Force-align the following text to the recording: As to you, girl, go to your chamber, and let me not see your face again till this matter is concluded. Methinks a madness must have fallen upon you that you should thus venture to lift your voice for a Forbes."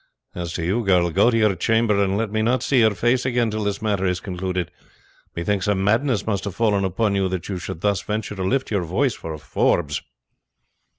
As 0.33 0.53
to 0.53 0.65
you, 0.65 0.83
girl, 0.83 1.11
go 1.11 1.29
to 1.29 1.37
your 1.37 1.53
chamber, 1.53 2.03
and 2.03 2.17
let 2.17 2.31
me 2.31 2.41
not 2.41 2.63
see 2.63 2.79
your 2.79 2.95
face 2.95 3.23
again 3.23 3.51
till 3.51 3.63
this 3.63 3.83
matter 3.83 4.03
is 4.07 4.19
concluded. 4.19 4.71
Methinks 5.35 5.67
a 5.67 5.75
madness 5.75 6.25
must 6.25 6.45
have 6.45 6.55
fallen 6.55 6.83
upon 6.83 7.13
you 7.13 7.29
that 7.29 7.47
you 7.49 7.59
should 7.59 7.81
thus 7.81 8.01
venture 8.01 8.35
to 8.35 8.43
lift 8.43 8.71
your 8.71 8.81
voice 8.83 9.13
for 9.13 9.31
a 9.31 9.37
Forbes." 9.37 10.01